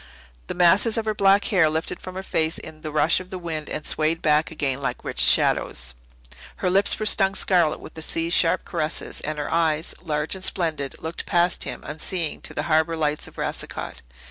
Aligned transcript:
The 0.47 0.55
masses 0.55 0.97
of 0.97 1.05
her 1.05 1.13
black 1.13 1.45
hair 1.45 1.69
lifted 1.69 1.99
from 2.01 2.15
her 2.15 2.23
face 2.23 2.57
in 2.57 2.81
the 2.81 2.91
rush 2.91 3.19
of 3.19 3.29
the 3.29 3.37
wind 3.37 3.69
and 3.69 3.85
swayed 3.85 4.19
back 4.19 4.49
again 4.49 4.81
like 4.81 5.03
rich 5.03 5.19
shadows. 5.19 5.93
Her 6.55 6.71
lips 6.71 6.97
were 6.97 7.05
stung 7.05 7.35
scarlet 7.35 7.79
with 7.79 7.93
the 7.93 8.01
sea's 8.01 8.33
sharp 8.33 8.65
caresses, 8.65 9.21
and 9.21 9.37
her 9.37 9.53
eyes, 9.53 9.93
large 10.01 10.33
and 10.33 10.43
splendid, 10.43 10.95
looked 11.03 11.27
past 11.27 11.65
him 11.65 11.83
unseeing 11.85 12.41
to 12.41 12.55
the 12.55 12.63
harbour 12.63 12.97
lights 12.97 13.27
of 13.27 13.37
Racicot. 13.37 14.01